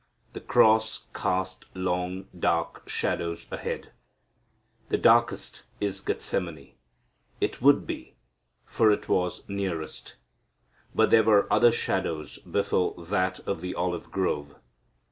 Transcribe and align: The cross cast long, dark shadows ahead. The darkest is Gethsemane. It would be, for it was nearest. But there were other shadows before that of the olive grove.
The 0.33 0.41
cross 0.41 1.03
cast 1.13 1.65
long, 1.75 2.25
dark 2.35 2.89
shadows 2.89 3.45
ahead. 3.51 3.91
The 4.89 4.97
darkest 4.97 5.61
is 5.79 6.01
Gethsemane. 6.01 6.73
It 7.39 7.61
would 7.61 7.85
be, 7.85 8.15
for 8.65 8.89
it 8.91 9.07
was 9.07 9.43
nearest. 9.47 10.15
But 10.95 11.11
there 11.11 11.23
were 11.23 11.45
other 11.53 11.71
shadows 11.71 12.39
before 12.39 12.95
that 12.97 13.41
of 13.41 13.61
the 13.61 13.75
olive 13.75 14.09
grove. 14.09 14.55